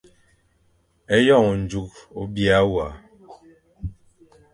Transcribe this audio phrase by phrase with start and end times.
[1.15, 2.87] Eyon njuk o biya wa.